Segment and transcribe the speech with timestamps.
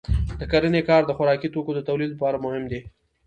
[0.39, 2.79] د کرنې کار د خوراکي توکو د تولید لپاره مهم دی.